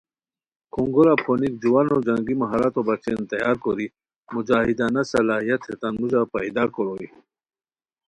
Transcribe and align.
کھونگورہ 0.73 1.15
پھونیک 1.23 1.53
جوانو 1.61 1.95
جنگی 2.05 2.35
مہارتو 2.41 2.81
بچین 2.87 3.19
تیار 3.31 3.55
کوری 3.63 3.87
مجاہدانہ 4.33 5.01
صلاحیت 5.11 5.61
ہیتان 5.67 5.93
موژی 5.99 6.21
پیدا 6.33 6.63
کوروئے 6.73 7.07